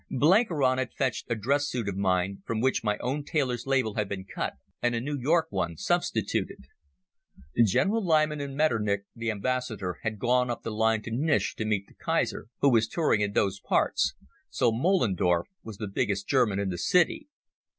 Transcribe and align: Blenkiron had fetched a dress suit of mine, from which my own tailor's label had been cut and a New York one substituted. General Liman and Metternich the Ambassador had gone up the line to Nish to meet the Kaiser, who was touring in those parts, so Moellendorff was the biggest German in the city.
Blenkiron 0.09 0.79
had 0.79 0.95
fetched 0.95 1.29
a 1.29 1.35
dress 1.35 1.67
suit 1.67 1.87
of 1.87 1.95
mine, 1.95 2.41
from 2.43 2.59
which 2.59 2.83
my 2.83 2.97
own 3.01 3.23
tailor's 3.23 3.67
label 3.67 3.93
had 3.93 4.09
been 4.09 4.25
cut 4.25 4.53
and 4.81 4.95
a 4.95 4.99
New 4.99 5.15
York 5.15 5.45
one 5.51 5.77
substituted. 5.77 6.65
General 7.63 8.03
Liman 8.03 8.41
and 8.41 8.57
Metternich 8.57 9.03
the 9.15 9.29
Ambassador 9.29 9.99
had 10.01 10.17
gone 10.17 10.49
up 10.49 10.63
the 10.63 10.71
line 10.71 11.03
to 11.03 11.11
Nish 11.11 11.53
to 11.57 11.65
meet 11.65 11.85
the 11.85 11.93
Kaiser, 11.93 12.47
who 12.61 12.71
was 12.71 12.87
touring 12.87 13.21
in 13.21 13.33
those 13.33 13.59
parts, 13.59 14.15
so 14.49 14.71
Moellendorff 14.71 15.45
was 15.61 15.77
the 15.77 15.87
biggest 15.87 16.27
German 16.27 16.57
in 16.57 16.69
the 16.69 16.79
city. 16.79 17.27